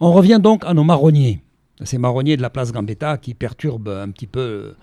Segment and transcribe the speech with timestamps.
[0.00, 1.42] On revient donc à nos marronniers.
[1.84, 4.74] Ces marronniers de la place Gambetta qui perturbent un petit peu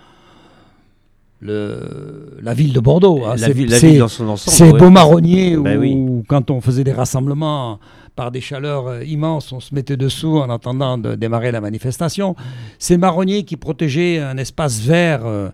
[1.42, 3.24] le, la ville de Bordeaux.
[3.25, 3.36] hein.
[3.38, 4.56] La, ville, la ville dans son ensemble.
[4.56, 4.80] Ces ouais.
[4.80, 6.24] beaux marronniers Ben où, oui.
[6.28, 7.80] quand on faisait des rassemblements
[8.16, 12.36] par des chaleurs euh, immenses, on se mettait dessous en attendant de démarrer la manifestation.
[12.79, 15.50] Ces marronniers qui protégeaient un espace vert euh,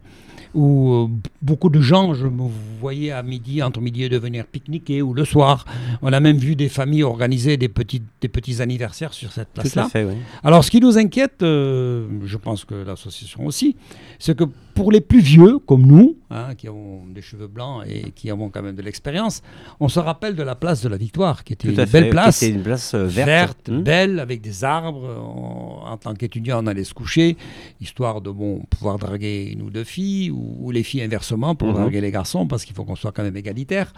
[0.54, 1.08] où euh,
[1.42, 2.50] beaucoup de gens, je me
[2.80, 5.66] voyais à midi, entre midi et deux, venir pique-niquer ou le soir.
[6.02, 9.88] On a même vu des familles organiser des petits, des petits anniversaires sur cette place-là.
[9.96, 10.16] oui.
[10.44, 13.76] Alors, ce qui nous inquiète, euh, je pense que l'association aussi,
[14.20, 14.46] c'est que
[14.82, 18.50] pour les plus vieux, comme nous, hein, qui avons des cheveux blancs et qui avons
[18.50, 19.44] quand même de l'expérience,
[19.80, 22.02] on se rappelle de la place de la Victoire, qui était Tout une fait.
[22.02, 23.70] belle place, C'était une place euh, verte.
[23.70, 23.82] Hmm.
[23.84, 25.04] belle, avec des arbres.
[25.24, 27.38] On- en tant qu'étudiant, on allait se coucher,
[27.80, 31.68] histoire de bon, pouvoir draguer une ou deux filles, ou, ou les filles inversement pour
[31.68, 31.74] Mhm.
[31.76, 33.94] draguer les garçons, parce qu'il faut qu'on soit quand même égalitaire.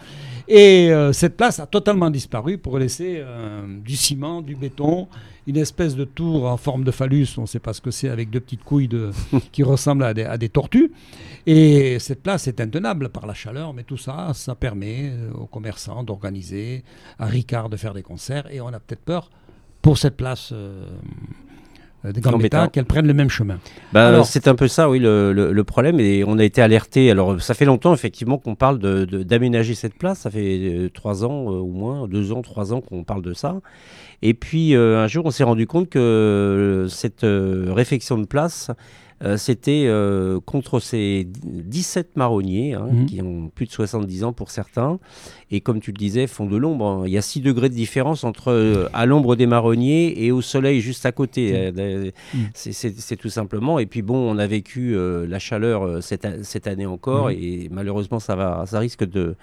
[0.49, 5.07] Et euh, cette place a totalement disparu pour laisser euh, du ciment, du béton,
[5.47, 8.09] une espèce de tour en forme de phallus, on ne sait pas ce que c'est,
[8.09, 9.11] avec deux petites couilles de,
[9.51, 10.91] qui ressemblent à des, à des tortues.
[11.45, 15.45] Et cette place est intenable par la chaleur, mais tout ça, ça permet euh, aux
[15.45, 16.83] commerçants d'organiser,
[17.19, 19.29] à Ricard de faire des concerts, et on a peut-être peur
[19.81, 20.87] pour cette place euh,
[22.03, 22.67] de Gambetta Gambetta.
[22.67, 23.59] qu'elle prenne le même chemin.
[23.93, 25.99] Bah, Alors- c'est un peu ça, oui, le, le- le problème.
[25.99, 27.09] Et on a été alerté.
[27.11, 30.19] Alors, ça fait longtemps, effectivement, qu'on parle de- de- d'aménager cette place.
[30.19, 33.33] Ça fait euh, trois ans euh, au moins, deux ans, trois ans qu'on parle de
[33.33, 33.55] ça.
[34.21, 38.25] Et puis, euh, un jour, on s'est rendu compte que euh, cette euh, réfection de
[38.25, 38.71] place,
[39.23, 43.05] euh, c'était euh, contre ces 17 marronniers, hein, Mhm.
[43.05, 44.99] qui ont plus de 70 ans pour certains.
[45.51, 46.85] Et comme tu le disais, font de l'ombre.
[46.85, 47.03] hein.
[47.05, 50.41] Il y a 6 degrés de différence entre euh, à l'ombre des marronniers et au
[50.41, 51.71] soleil juste à côté.
[51.71, 52.11] Mhm.
[52.33, 52.49] Mhm.
[52.53, 53.79] c'est- tout simplement.
[53.79, 54.95] Et puis bon, on a vécu
[55.27, 59.35] la chaleur cette, année encore, et malheureusement, ça, va, ça risque de,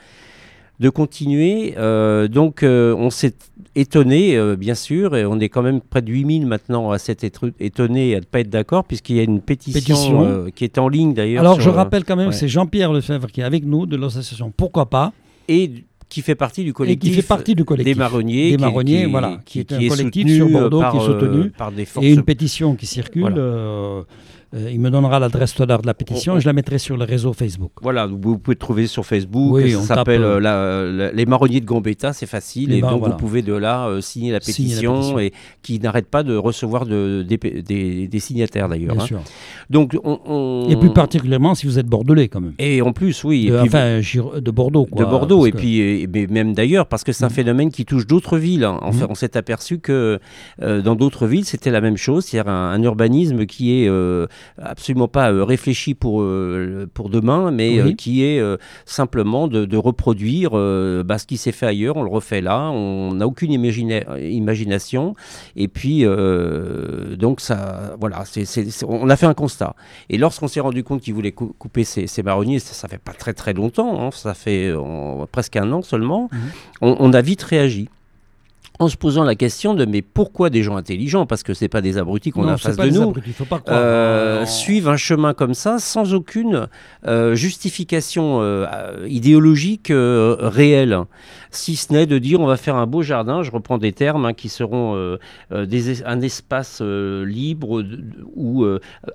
[0.81, 1.75] de continuer.
[1.77, 3.35] Euh, donc, euh, on s'est
[3.77, 7.25] étonné, euh, bien sûr, et on est quand même près de 8000 maintenant à s'être
[7.61, 10.47] étonné et à ne pas être d'accord, puisqu'il y a une pétition, Pétition.
[10.55, 11.43] qui est en ligne d'ailleurs.
[11.43, 12.35] Alors, sur, je rappelle quand même, ouais.
[12.35, 15.13] c'est Jean-Pierre Lefebvre qui est avec nous de l'association Pourquoi pas
[15.49, 15.71] et
[16.09, 17.11] qui fait partie du et collectif.
[17.11, 17.95] qui fait partie du collectif.
[17.95, 20.93] des marronniers, Des marronniers, qui, voilà, qui est un est collectif soutenu, sur Bordeaux par,
[20.93, 21.51] qui est soutenu.
[21.51, 22.07] par des forces.
[22.07, 23.23] Et une pétition qui circule.
[23.23, 24.05] Voilà.
[24.55, 26.47] Euh, euh, il me donnera l'adresse tout à l'heure de la pétition On- et je
[26.47, 27.71] la mettrai sur le réseau Facebook.
[27.83, 29.55] Voilà, vous, vous pouvez trouver sur Facebook.
[29.55, 32.71] Oui, ça s'appelle euh, la- les marronniers de Gambetta, c'est facile.
[32.71, 33.15] Les et donc voilà.
[33.15, 36.37] vous pouvez de là euh, signer la Signer la pétition, et qui n'arrête pas de
[36.37, 38.95] recevoir de- des, des- des signataires d'ailleurs.
[38.95, 39.07] Bien hein.
[39.07, 39.21] sûr.
[39.71, 42.55] Donc on, on- Et plus particulièrement si vous êtes bordelais quand même.
[42.59, 43.47] Et en plus, oui.
[43.47, 44.01] et De, puis- enfin,
[44.41, 44.87] de Bordeaux.
[44.87, 47.33] Quoi, de Bordeaux et que- puis et- mais même d'ailleurs parce que c'est un Mhm.
[47.35, 48.65] phénomène qui touche d'autres villes.
[48.65, 48.79] hein.
[48.83, 49.11] En fait, Mhm.
[49.11, 50.19] on s'est aperçu que
[50.63, 54.27] euh, dans d'autres villes c'était la même chose, c'est-à-dire un, un urbanisme qui est euh,
[54.61, 57.91] absolument pas euh, réfléchi pour euh, pour demain, mais Oui.
[57.91, 58.41] euh, qui est
[58.85, 63.15] simplement de, de reproduire bah, ce qui s'est fait ailleurs, on le refait là, on
[63.15, 65.15] n'a aucune imagina- imagination
[65.57, 66.05] et puis
[67.17, 68.25] donc ça voilà,
[68.87, 69.75] on a fait un constat.
[70.09, 72.99] Et lorsqu'on s'est rendu compte qu'ils voulaient cou- couper ces, ces marronniers, ça, ça fait
[72.99, 74.73] pas très très longtemps, hein, ça fait
[75.33, 76.29] presque un an seulement,
[76.81, 77.89] on, on a vite réagi.
[78.81, 81.83] En se posant la question de mais pourquoi des gens intelligents, parce que c'est pas
[81.83, 83.79] des abrutis qu'on a en face de nous, abrutis, faut pas croire.
[83.79, 86.67] euh, suivent un chemin comme ça sans aucune
[87.07, 88.67] euh, justification euh,
[89.07, 90.99] idéologique réelle,
[91.51, 94.25] si ce n'est de dire on va faire un beau jardin, je reprends des termes
[94.25, 95.19] hein, qui seront
[95.51, 97.85] des un espace libre
[98.35, 98.65] ou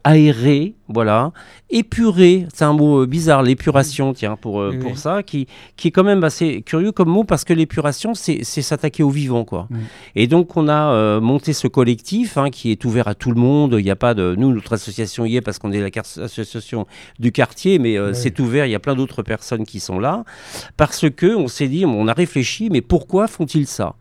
[0.04, 1.32] aéré, voilà,
[1.72, 6.04] épuré, c'est un mot bizarre, l'épuration, tiens, pour, Oui, pour ça, qui, qui est quand
[6.04, 9.55] même assez curieux comme mot parce que l'épuration, c'est c'est s'attaquer au vivant, quoi.
[9.70, 9.76] Mm.
[10.16, 13.40] Et donc, on a euh, monté ce collectif hein, qui est ouvert à tout le
[13.40, 13.76] monde.
[13.80, 14.36] Il n'y a pas de.
[14.38, 16.86] Nous, notre association y est parce qu'on est la car- association
[17.20, 18.16] du quartier, mais euh, Oui.
[18.16, 18.66] c'est ouvert.
[18.66, 20.24] Il y a plein d'autres personnes qui sont là.
[20.78, 23.96] Parce que on s'est dit, on a réfléchi, mais pourquoi font-ils ça?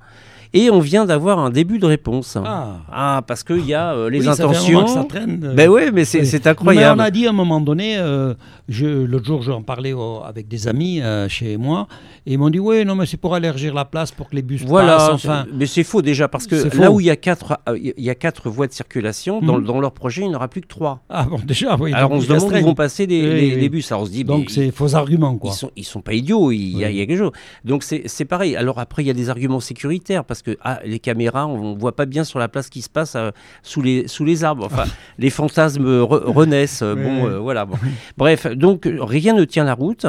[0.57, 2.39] Et on vient d'avoir un début de réponse.
[2.43, 4.73] Ah, Ah, parce qu'il y a euh, les oui, ça fait un intentions.
[4.75, 5.41] moment que ça traîne.
[5.45, 6.25] euh, Ben ouais, mais c'est oui.
[6.27, 7.01] Non, mais incroyable.
[7.01, 8.35] on a dit à un moment donné, euh,
[8.69, 11.89] l'autre jour j'en parlais au- avec des amis euh, chez moi,
[12.25, 14.43] et ils m'ont dit oui, non mais c'est pour allergir la place, pour que les
[14.43, 15.45] bus Voilà, passent, enfin.
[15.53, 16.95] mais c'est faux déjà parce que là faux.
[16.95, 19.65] où il y a quatre, il y a quatre voies de circulation, dans, Mhm.
[19.65, 21.01] dans leur projet, il n'y en aura plus que trois.
[21.11, 21.93] Ah bon, déjà, oui.
[21.93, 23.61] Alors on se demande où vont passer les, Oui, les- oui.
[23.61, 23.91] les bus.
[23.91, 25.51] Alors on se dit, Donc c'est faux arguments, quoi.
[25.51, 26.95] Ils sont, ils sont pas idiots, il y, a, Oui.
[26.95, 27.33] il y a quelque chose.
[27.65, 28.55] Donc c'est c'est pareil.
[28.57, 31.79] Alors après, il y a des arguments sécuritaires parce que ah, les caméras, on, ne
[31.79, 33.31] voit pas bien sur la place qui se passe euh,
[33.63, 34.65] sous, les, sous les arbres.
[34.67, 34.85] Enfin,
[35.19, 36.83] les fantasmes re- renaissent.
[36.83, 37.65] euh, bon, euh, voilà.
[37.65, 37.77] bon.
[38.17, 40.07] Bref, donc rien ne tient la route.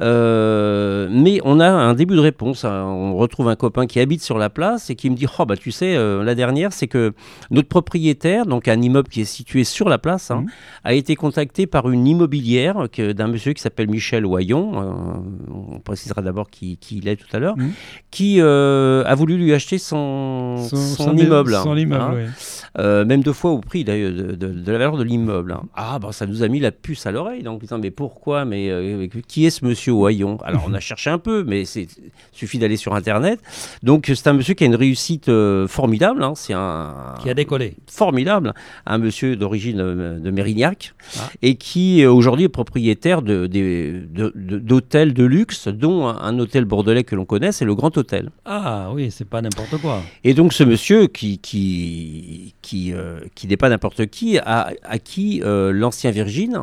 [0.00, 2.64] Euh, mais on a un début de réponse.
[2.64, 2.84] hein.
[2.86, 5.56] On retrouve un copain qui habite sur la place et qui me dit Oh, bah,
[5.56, 7.12] tu sais, la dernière, c'est que
[7.50, 10.46] notre propriétaire, donc un immeuble qui est situé sur la place, hein, Mhm.
[10.84, 14.72] a été contacté par une immobilière d'un monsieur qui s'appelle Michel Oyon.
[14.76, 17.70] euh, on précisera d'abord qui, qui il est tout à l'heure, Mhm.
[18.10, 21.54] qui a voulu lui acheter son, son, immeuble.
[21.62, 22.30] Son hein.
[22.78, 25.52] Euh, même deux fois au prix d'ailleurs de, de- de la valeur de l'immeuble.
[25.52, 25.62] hein.
[25.74, 27.42] Ah, bah, ça nous a mis la puce à l'oreille.
[27.42, 30.38] Donc, disant, mais pourquoi Mais euh, qui est ce monsieur Oyon?
[30.44, 31.86] Alors, on a cherché un peu, mais c'est
[32.32, 33.40] suffit d'aller sur Internet.
[33.82, 36.22] Donc, c'est un monsieur qui a une réussite euh, formidable.
[36.22, 36.34] hein.
[36.36, 37.76] C'est un Qui a décollé.
[37.90, 38.52] formidable,
[38.84, 41.30] un monsieur d'origine euh, de Mérignac, Ah.
[41.42, 46.38] et qui euh, aujourd'hui est propriétaire de- des- de- d'hôtels de, luxe, dont un, un
[46.38, 48.30] hôtel bordelais que l'on connaît, c'est le Grand Hôtel.
[48.44, 50.02] Ah oui, c'est pas n'importe quoi.
[50.24, 55.40] Et donc ce monsieur, qui, qui, qui, euh, qui n'est pas n'importe qui, a acquis
[55.44, 56.54] euh, l'ancien Virgin.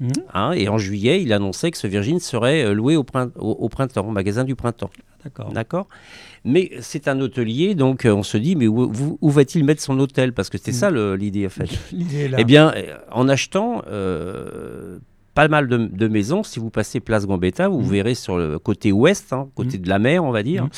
[0.00, 0.10] Mhm.
[0.32, 3.50] hein, et en juillet, il annonçait que ce Virgin serait euh, loué au, prin- au-
[3.64, 4.88] au printemps, au magasin du printemps.
[5.24, 5.52] D'accord.
[5.52, 5.86] D'accord
[6.46, 9.82] Mais c'est un hôtelier, donc euh, on se dit, mais où, où- où va-t-il mettre
[9.82, 10.32] son hôtel?
[10.32, 10.76] Parce que c'était Mhm.
[10.78, 11.68] ça l'idée, en fait.
[11.92, 12.38] L'idée là.
[12.40, 12.72] Eh bien,
[13.12, 14.98] en achetant euh,
[15.34, 17.88] pas mal de, de maisons, si vous passez Place Gambetta, vous Mhm.
[17.90, 20.70] verrez sur le côté ouest, hein, côté de la mer, on va dire, Mhm.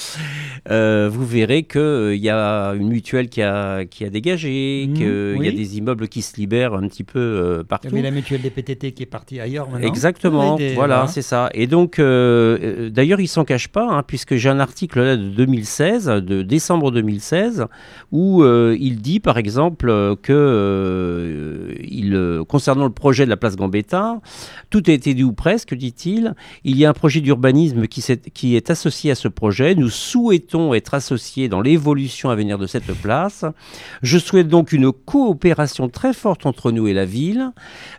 [0.70, 5.48] euh, vous verrez qu'il y a une mutuelle qui a, qui a dégagé, qu'il y
[5.48, 7.86] a des immeubles qui se libèrent un petit peu euh, Il y partout.
[7.88, 9.86] avait la mutuelle des PTT qui est partie ailleurs maintenant.
[9.88, 11.48] Exactement, des- voilà, c'est ça.
[11.54, 15.16] Et donc, euh, euh, d'ailleurs, il s'en cache pas, hein, puisque j'ai un article là
[15.16, 17.66] de 2016, de décembre 2016,
[18.12, 23.30] où euh, il dit, par exemple, euh, que euh, il, euh, concernant le projet de
[23.30, 24.20] la place Gambetta,
[24.70, 26.34] tout a été dit ou presque, dit-il.
[26.64, 29.74] Il y a un projet d'urbanisme qui, est associé à ce projet.
[29.74, 33.44] Nous souhaitons être associés dans l'évolution à venir de cette place.
[34.02, 37.52] Je souhaite donc une coopération très forte entre nous et la ville.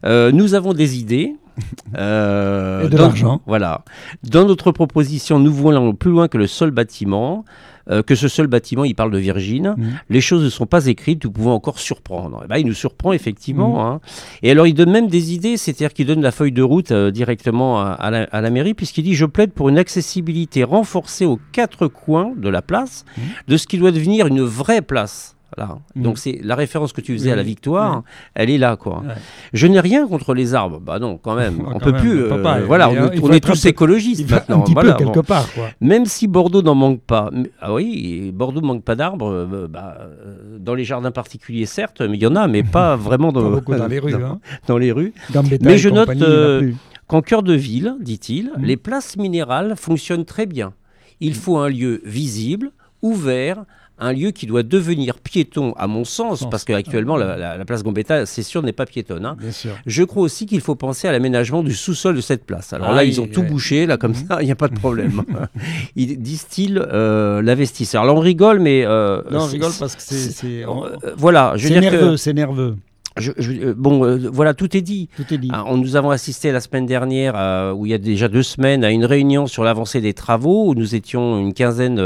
[0.05, 1.35] Euh, nous avons des idées.
[1.95, 3.41] Euh, Et de l'argent.
[3.45, 3.83] Voilà.
[4.23, 7.45] Dans notre proposition, nous voulons plus loin que le seul bâtiment.
[7.89, 9.75] Euh, que ce seul bâtiment, il parle de Virgin.
[9.77, 9.99] Mhm.
[10.09, 12.41] Les choses ne sont pas écrites, nous pouvons encore surprendre.
[12.45, 13.73] Eh ben, il nous surprend effectivement.
[13.73, 13.79] Mhm.
[13.95, 14.01] hein.
[14.41, 17.11] Et alors, il donne même des idées, c'est-à-dire qu'il donne la feuille de route euh,
[17.11, 21.25] directement à, à la, à la mairie, puisqu'il dit Je plaide pour une accessibilité renforcée
[21.25, 23.23] aux quatre coins de la place, Mhm.
[23.49, 25.35] de ce qui doit devenir une vraie place.
[25.55, 25.77] Voilà.
[25.95, 26.03] Mhm.
[26.03, 28.03] Donc, c'est la référence que tu faisais Oui, à la victoire, Oui.
[28.35, 28.99] elle est là, quoi.
[29.01, 29.13] Ouais.
[29.53, 30.79] Je n'ai rien contre les arbres.
[30.79, 31.59] Bah non, quand même.
[31.59, 32.23] Ouais, on quand peut même, plus.
[32.23, 32.59] euh, pas.
[32.61, 34.59] voilà, Il on, on est tous peu- écologistes maintenant.
[34.59, 35.11] un petit voilà, peu bon.
[35.11, 35.67] quelque part, quoi.
[35.81, 37.29] Même si Bordeaux n'en manque pas.
[37.61, 39.29] Ah oui, Bordeaux ne manque pas d'arbres.
[39.31, 42.95] euh, bah, euh, dans les jardins particuliers, certes, mais il y en a, mais pas
[43.07, 44.11] vraiment dans, Pas beaucoup dans les rues.
[44.13, 44.39] dans- Hein.
[44.67, 45.13] dans les rues.
[45.61, 46.71] Mais je note, euh.
[47.07, 48.63] Qu'en cœur de ville, dit-il, Mhm.
[48.65, 50.73] les places minérales fonctionnent très bien.
[51.19, 52.71] Il faut un lieu visible,
[53.01, 53.65] ouvert,
[53.99, 56.49] un lieu qui doit devenir piéton, à mon sens, Sens.
[56.49, 59.25] parce qu'actuellement, la, la- la place Gambetta, c'est sûr, n'est pas piétonne.
[59.25, 59.37] hein.
[59.85, 62.73] Je crois aussi qu'il faut penser à l'aménagement du sous-sol de cette place.
[62.73, 64.27] Alors Ah, là, il- ils ont tout bouché, là, comme Mhm.
[64.27, 65.21] ça, il n'y a pas de problème.
[65.95, 68.01] ils disent-ils euh, l'investisseur.
[68.03, 68.83] Alors on rigole, mais.
[68.85, 70.15] euh, Non, on c'est- rigole parce que c'est.
[70.31, 70.69] C'est euh,
[71.17, 72.17] voilà, je veux c'est dire nerveux, que.
[72.17, 72.75] c'est nerveux.
[73.17, 75.09] Je- je- euh, bon, euh, voilà, tout est dit.
[75.15, 75.49] Tout est dit.
[75.53, 78.43] Ah, on, nous avons assisté la semaine dernière, euh, où il y a déjà deux
[78.43, 81.99] semaines, à une réunion sur l'avancée des travaux, où nous étions une quinzaine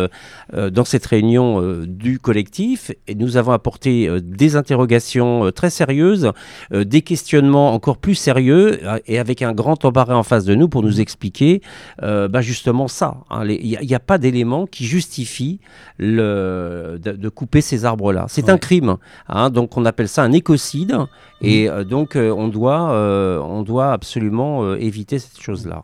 [0.54, 6.32] euh, dans cette réunion du collectif, et nous avons apporté des interrogations très sérieuses,
[6.74, 10.84] des questionnements encore plus sérieux, et avec un grand embarras en face de nous pour
[10.84, 11.62] nous expliquer
[12.02, 13.18] bah, justement ça.
[13.30, 13.46] hein.
[13.48, 15.60] Il n'y a, pas d'élément qui justifie
[15.98, 18.26] le, de, de couper ces arbres-là.
[18.30, 18.52] C'est Ouais.
[18.52, 20.97] un crime, hein, donc on appelle ça un écocide.
[21.42, 25.84] Et euh, donc, euh, on, doit, euh, on doit absolument éviter cette chose-là.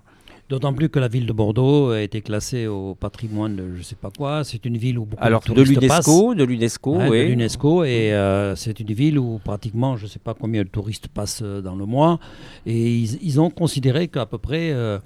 [0.50, 3.96] D'autant plus que la ville de Bordeaux a été classée au patrimoine de je sais
[3.96, 4.44] pas quoi.
[4.44, 6.06] C'est une ville où beaucoup Alors, de de touristes passent.
[6.08, 7.28] l'UNESCO, de l'UNESCO, Ouais, de oui.
[7.30, 11.08] l'UNESCO et euh, c'est une ville où pratiquement je ne sais pas combien de touristes
[11.08, 12.20] passent dans le mois
[12.66, 15.00] et ils, ils ont considéré qu'à peu près euh,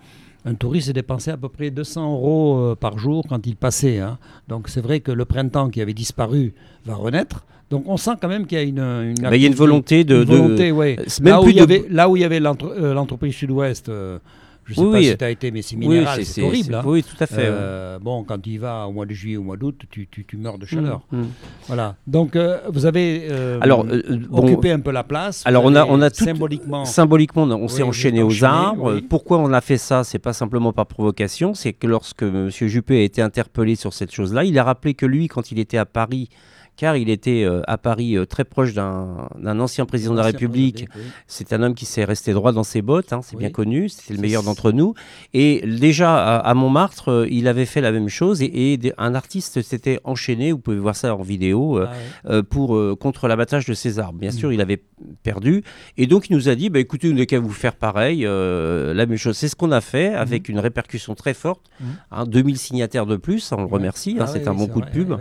[0.50, 4.00] un touriste dépensait à peu près 200 euros euh, par jour quand il passait.
[4.00, 4.18] hein.
[4.48, 6.54] Donc c'est vrai que le printemps qui avait disparu
[6.86, 7.46] va renaître.
[7.70, 9.54] Donc on sent quand même qu'il y a une, une, Bah, il y a une
[9.56, 10.20] volonté de.
[10.20, 10.98] une de- volonté, ouais.
[11.08, 13.34] c'est même Là, où il y avait, là où il y avait l'entre- euh, l'entreprise
[13.36, 14.20] Sud-Ouest, euh,
[14.68, 15.06] je ne sais Oui, pas oui.
[15.06, 16.76] si tu as été, mais c'est Oui, minéral, c'est horrible.
[16.76, 16.84] hein.
[16.86, 17.36] Oui, tout à fait.
[17.46, 20.38] Euh, bon, quand y vas au mois de juillet, au mois d'août, tu, tu, tu
[20.38, 20.70] meurs de ouais.
[20.70, 21.02] chaleur.
[21.12, 21.28] Mm, mm.
[21.68, 21.96] Voilà.
[22.06, 25.42] Donc, euh, vous avez euh, Alors, bon, occupé un peu la place.
[25.46, 26.86] alors, on a- on a tout- symboliquement.
[26.86, 29.00] Symboliquement, on s'est enchaîné aux arbres.
[29.10, 31.54] Pourquoi on a fait ça C'est pas simplement par provocation.
[31.54, 32.50] C'est que lorsque M.
[32.50, 35.78] Juppé a été interpellé sur cette chose-là, il a rappelé que lui, quand il était
[35.78, 36.30] à Paris,
[36.78, 39.28] car il était euh, à Paris euh, très proche d'un
[39.60, 41.02] ancien président de la République, oui.
[41.26, 43.40] C'est un homme qui s'est resté droit dans ses bottes, hein, c'est Oui.
[43.42, 44.94] bien connu, c'était le meilleur d'entre nous.
[45.34, 49.62] Et déjà à, à Montmartre, euh, il avait fait la même chose et, un artiste
[49.64, 51.92] s'était enchaîné, vous pouvez voir ça en vidéo, Ah
[52.30, 52.44] ouais.
[52.44, 54.20] pour, contre l'abattage de arbres.
[54.20, 54.34] Bien Mm.
[54.34, 54.82] sûr, il avait
[55.24, 55.64] perdu.
[55.98, 59.06] Et donc il nous a dit, bah, écoutez, vous n'avez qu'à vous faire pareil, la
[59.06, 59.36] même chose.
[59.36, 61.66] C'est ce qu'on a fait avec une répercussion très forte.
[61.80, 61.86] Mm.
[62.12, 64.82] hein, 2000 signataires de plus, on le remercie, hein, Ah c'est oui, un bon coup
[64.82, 65.14] de pub.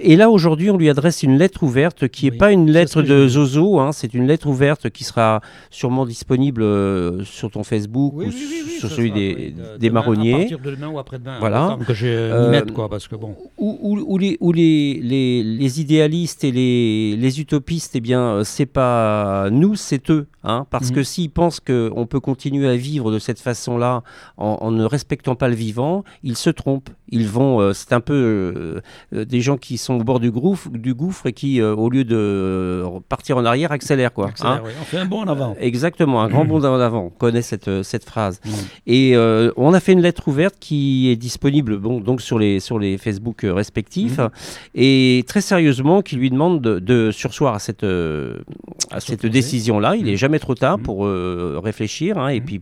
[0.00, 2.70] et là, aujourd'hui, aujourd'hui, on lui adresse une lettre ouverte qui n'est Oui, pas une
[2.70, 3.26] lettre de.
[3.26, 8.26] Zozo, hein, c'est une lettre ouverte qui sera sûrement disponible euh, sur ton Facebook Oui,
[8.26, 10.32] ou oui, sur celui sera, des, oui, de- des demain, À marronniers.
[10.38, 11.38] partir de demain ou après-demain.
[11.40, 11.76] Voilà.
[11.86, 13.34] que je Euh, mette, quoi, parce que bon.
[13.58, 18.20] où, où- où les, où les, les- les idéalistes et les, les utopistes, eh bien,
[18.20, 20.26] euh, c'est pas nous, c'est eux.
[20.44, 20.94] Hein, parce Mhm.
[20.96, 24.02] que s'ils pensent qu'on peut continuer à vivre de cette façon-là
[24.36, 26.90] en, en ne respectant pas le vivant, ils se trompent.
[27.10, 28.80] Ils vont, euh, c'est un peu euh,
[29.14, 31.88] euh, des gens qui sont au bord du gouffre, du gouffre et qui, euh, au
[31.90, 34.12] lieu de partir en arrière, accélèrent.
[34.12, 34.62] Quoi, Accélère, hein.
[34.64, 34.70] oui.
[34.80, 35.56] On fait un bond en avant.
[35.60, 37.04] Exactement, un grand bond en avant.
[37.06, 38.40] On connaît cette, cette phrase.
[38.44, 38.50] Mm.
[38.86, 39.16] Et
[39.56, 42.98] on a fait une lettre ouverte qui est disponible bon, donc sur les, sur les
[42.98, 44.28] Facebook respectifs Mhm.
[44.74, 49.96] et très sérieusement qui lui demande de, de sursoir à cette, à cette décision-là.
[49.96, 50.16] Il n'est Mhm.
[50.34, 50.84] Jamais trop tard Mhm.
[50.84, 52.46] pour euh, réfléchir hein, et Mhm.
[52.46, 52.60] puis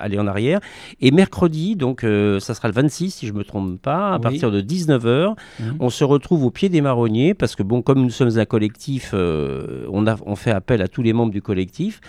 [0.00, 0.58] aller en arrière.
[1.00, 4.20] Et mercredi, donc euh, ça sera le 26 si je me trompe pas, à Oui.
[4.22, 5.76] partir de 19h, Mhm.
[5.78, 9.12] on se retrouve au pied des marronniers parce que bon, comme nous sommes un collectif,
[9.14, 12.00] euh, on, a, on fait appel à tous les membres du collectif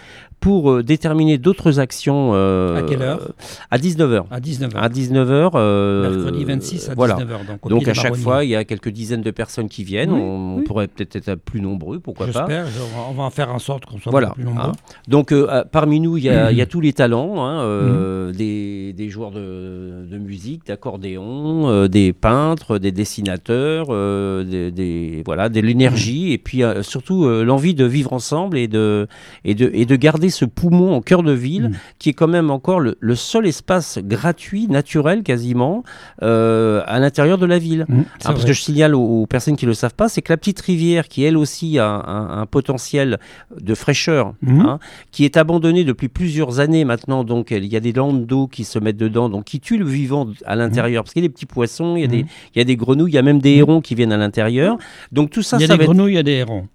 [0.42, 2.32] pour euh, déterminer d'autres actions.
[2.34, 3.30] euh, À quelle heure
[3.70, 4.24] À 19h.
[4.32, 4.76] À 19h.
[4.76, 6.12] À 19h.
[6.16, 7.16] Mercredi 26 à voilà.
[7.16, 7.48] 19h.
[7.48, 10.12] Donc, Donc à chaque fois, il y a quelques dizaines de personnes qui viennent.
[10.12, 10.64] Oui, on, on oui.
[10.64, 12.32] pourrait peut-être être plus nombreux, pourquoi pas.
[12.48, 12.66] J'espère.
[12.66, 12.80] je-
[13.10, 14.32] on va en faire en sorte qu'on soit Voilà.
[14.32, 14.70] plus nombreux.
[14.70, 14.72] hein.
[15.08, 17.62] Donc euh, euh, parmi nous, il y, a- il y a tous les talents, hein,
[17.62, 18.36] euh, Mhm.
[18.36, 25.22] des, des joueurs de, de musique, d'accordéon, euh, des peintres, des dessinateurs, euh, des, des-
[25.24, 29.08] voilà, de l'énergie et puis euh, surtout euh, l'envie de vivre ensemble et de,
[29.46, 31.76] et, de, et de garder ce poumon au cœur de ville Mhm.
[32.00, 35.84] qui est quand même encore le, le seul espace gratuit, naturel quasiment,
[36.24, 37.86] euh, à l'intérieur de la ville.
[37.90, 37.94] Ah,
[38.34, 40.38] parce que je signale aux, aux personnes qui ne le savent pas, c'est que la
[40.38, 43.20] petite rivière, qui elle aussi a un, un potentiel
[43.60, 44.60] de fraîcheur, Mhm.
[44.62, 44.80] hein,
[45.12, 48.64] qui est abandonnée depuis plusieurs années maintenant, donc il y a des landes d'eau qui
[48.64, 51.34] se mettent dedans, donc qui tuent le vivant à l'intérieur, parce qu'il y a des
[51.34, 52.20] petits poissons, il y, a des,
[52.56, 54.78] il y a des grenouilles, il y a même des hérons qui viennent à l'intérieur.
[55.12, 56.68] Donc tout ça, il y a ça des va, grenouilles, il y a des hérons.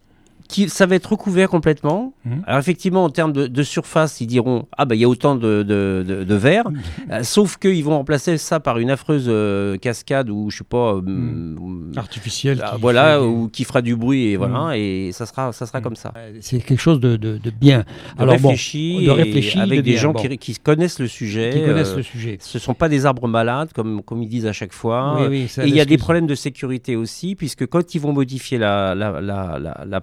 [0.49, 2.15] Qui- ça va être recouvert complètement.
[2.25, 2.43] Mhm.
[2.47, 5.35] Alors effectivement, en termes de, de surface, ils diront ah bah il y a autant
[5.37, 6.65] de, de, de- de verre,
[7.11, 10.95] Euh, sauf qu'ils vont remplacer ça par une affreuse euh, cascade ou je sais pas.
[10.95, 11.93] euh, Mhm.
[11.97, 12.61] Artificiel.
[12.65, 15.81] ah, voilà, fait ou qui fera du bruit et voilà, et ça sera, ça sera
[15.81, 15.83] Mm.
[15.83, 16.13] comme ça.
[16.41, 17.81] C'est quelque chose de, de- de bien.
[18.17, 20.21] De Alors bon, réfléchi, de et réfléchi, avec de des bien, gens bon.
[20.23, 21.51] qui, qui connaissent le sujet.
[21.51, 22.39] qui connaissent le sujet.
[22.41, 25.17] Ce sont pas des arbres malades comme, comme ils disent à chaque fois.
[25.21, 28.01] Oui, oui, ça Et il y a des problèmes de sécurité aussi, puisque quand ils
[28.01, 30.01] vont modifier la, la, la, la, la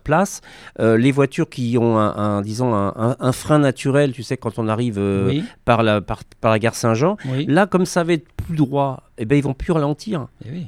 [0.80, 4.38] euh, les voitures qui ont un, un, disons un, un- un frein naturel, tu sais,
[4.38, 7.46] quand on arrive euh, Oui, par, la, par, par la gare Saint-Jean, oui.
[7.48, 10.28] là, comme ça va être plus droit, eh ben, ils vont plus ralentir.
[10.46, 10.68] Eh oui.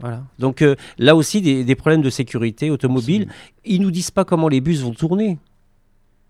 [0.00, 0.22] Voilà.
[0.38, 3.28] Donc euh, là aussi, des, des problèmes de sécurité automobile.
[3.66, 5.36] Ils nous disent pas comment les bus vont tourner.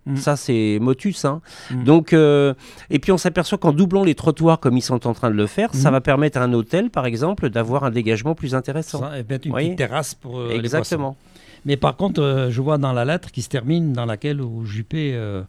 [0.06, 0.16] Mm.
[0.16, 1.24] Ça, c'est motus.
[1.26, 1.40] hein.
[1.70, 1.84] Mm.
[1.84, 2.54] Donc, euh,
[2.88, 5.46] et puis on s'aperçoit qu'en doublant les trottoirs comme ils sont en train de le
[5.46, 5.92] faire, ça Mm.
[5.92, 9.00] va permettre à un hôtel, par exemple, d'avoir un dégagement plus intéressant.
[9.00, 10.56] Ça, et peut-être une petite terrasse pour euh, les.
[10.56, 11.16] Exactement.
[11.64, 14.64] Mais par contre, euh, je vois dans la lettre qui se termine, dans laquelle où
[14.64, 15.42] Juppé euh,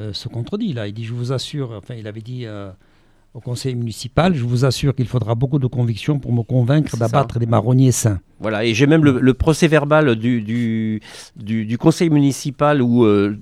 [0.00, 0.72] euh, se contredit.
[0.72, 0.88] Là.
[0.88, 2.46] Il dit, je vous assure, enfin il avait dit
[3.36, 7.38] au conseil municipal, je vous assure qu'il faudra beaucoup de conviction pour me convaincre d'abattre
[7.38, 8.18] des marronniers sains.
[8.38, 11.00] Voilà, et j'ai même le, le procès verbal du, du,
[11.36, 13.34] du, du conseil municipal où euh,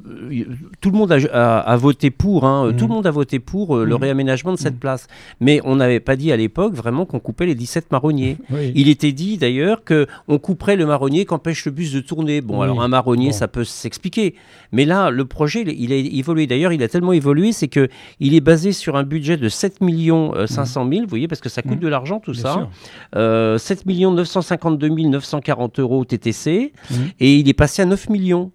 [0.81, 2.77] tout le monde a, a- a voté pour, hein, Mhm.
[2.77, 4.79] tout le monde a voté pour euh, le réaménagement de cette Mhm.
[4.81, 5.07] place.
[5.41, 8.37] Mais on n'avait pas dit à l'époque vraiment qu'on coupait les 17 marronniers.
[8.51, 8.71] Oui.
[8.77, 12.41] Il était dit d'ailleurs que on couperait le marronnier qu'empêche le bus de tourner.
[12.41, 12.65] Bon, Oui.
[12.65, 13.33] alors un marronnier, Bon.
[13.33, 14.35] ça peut s'expliquer.
[14.71, 16.47] Mais là, le projet, il- il a évolué.
[16.47, 17.89] D'ailleurs, il a tellement évolué, c'est que
[18.21, 21.41] il est basé sur un budget de 7 millions euh, 500 000, vous voyez, parce
[21.41, 21.79] que ça coûte Mhm.
[21.81, 22.53] de l'argent tout Bien ça.
[22.55, 22.71] sûr.
[23.17, 26.97] Euh, 7 952 940 euros TTC, Mhm.
[27.21, 28.51] et il est passé à 9 millions.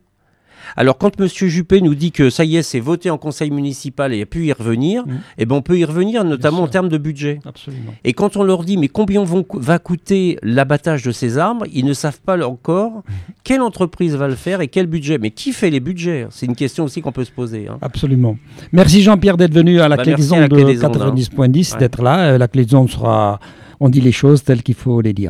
[0.78, 1.28] Alors quand M.
[1.28, 4.25] Juppé nous dit que ça y est, c'est voté en conseil municipal et il a
[4.25, 5.20] pu y revenir, Mhm.
[5.38, 7.39] eh ben on peut y revenir, notamment en termes de budget.
[7.46, 7.94] Absolument.
[8.04, 11.86] Et quand on leur dit mais combien vont va coûter l'abattage de ces arbres, ils
[11.86, 13.04] ne savent pas encore
[13.44, 15.18] quelle entreprise va le faire et quel budget.
[15.18, 16.28] Mais qui fait les budgets?
[16.30, 17.68] C'est une question aussi qu'on peut se poser.
[17.68, 17.78] hein.
[17.82, 18.38] Absolument.
[18.72, 21.12] Merci Jean-Pierre d'être venu à la Bah, clé des ondes de des ondes, hein.
[21.13, 21.80] 90.10, Ouais.
[21.80, 22.32] d'être là.
[22.34, 23.39] Euh, La clé des ondes sera,
[23.80, 25.28] on dit les choses telles qu'il faut les dire.